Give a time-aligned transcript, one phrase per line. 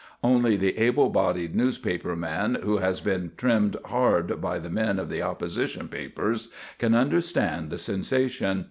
[0.23, 5.09] Only the able bodied newspaper man who has been trimmed hard by the men of
[5.09, 8.59] the opposition papers can understand the sensation.